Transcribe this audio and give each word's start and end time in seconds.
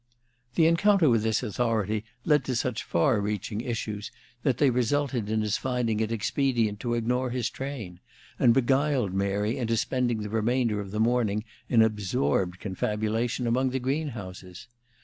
The 0.55 0.65
encounter 0.65 1.11
with 1.11 1.21
this 1.21 1.43
authority 1.43 2.03
led 2.25 2.43
to 2.45 2.55
such 2.55 2.81
far 2.83 3.21
reaching 3.21 3.61
issues 3.61 4.11
that 4.41 4.57
they 4.57 4.71
resulted 4.71 5.29
in 5.29 5.41
his 5.41 5.57
finding 5.57 5.99
it 5.99 6.11
expedient 6.11 6.79
to 6.79 6.95
ignore 6.95 7.29
his 7.29 7.51
train, 7.51 7.99
and 8.39 8.51
beguiled 8.51 9.13
Mary 9.13 9.59
into 9.59 9.77
spending 9.77 10.21
the 10.23 10.29
remainder 10.31 10.79
of 10.81 10.89
the 10.89 10.99
morning 10.99 11.43
in 11.69 11.83
absorbed 11.83 12.59
confabulation 12.59 13.45
among 13.45 13.69
the 13.69 13.79
greenhouses. 13.79 14.65